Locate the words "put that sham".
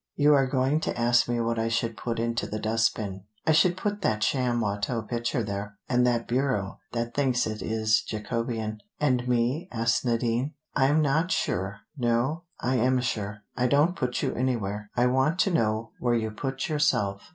3.77-4.59